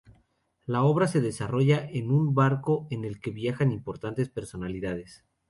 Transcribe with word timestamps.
La 0.65 0.81
obra 0.83 1.07
se 1.07 1.21
desarrolla 1.21 1.87
en 1.87 2.09
un 2.09 2.33
barco, 2.33 2.87
en 2.89 3.05
el 3.05 3.19
que 3.21 3.29
viajan 3.29 3.71
importantes 3.71 4.29
personalidades. 4.29 5.23